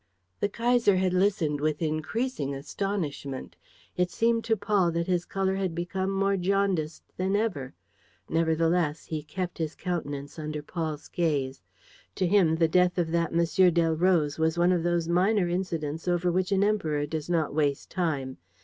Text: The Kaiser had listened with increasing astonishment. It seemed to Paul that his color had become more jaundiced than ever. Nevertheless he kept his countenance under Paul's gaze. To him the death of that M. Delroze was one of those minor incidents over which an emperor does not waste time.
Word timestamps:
The 0.39 0.49
Kaiser 0.49 0.95
had 0.95 1.13
listened 1.13 1.61
with 1.61 1.79
increasing 1.79 2.55
astonishment. 2.55 3.55
It 3.95 4.09
seemed 4.09 4.43
to 4.45 4.57
Paul 4.57 4.89
that 4.93 5.05
his 5.05 5.25
color 5.25 5.53
had 5.53 5.75
become 5.75 6.09
more 6.09 6.37
jaundiced 6.37 7.03
than 7.17 7.35
ever. 7.35 7.75
Nevertheless 8.27 9.05
he 9.05 9.21
kept 9.21 9.59
his 9.59 9.75
countenance 9.75 10.39
under 10.39 10.63
Paul's 10.63 11.07
gaze. 11.07 11.61
To 12.15 12.25
him 12.25 12.55
the 12.55 12.67
death 12.67 12.97
of 12.97 13.11
that 13.11 13.31
M. 13.31 13.37
Delroze 13.71 14.39
was 14.39 14.57
one 14.57 14.71
of 14.71 14.81
those 14.81 15.07
minor 15.07 15.47
incidents 15.47 16.07
over 16.07 16.31
which 16.31 16.51
an 16.51 16.63
emperor 16.63 17.05
does 17.05 17.29
not 17.29 17.53
waste 17.53 17.91
time. 17.91 18.37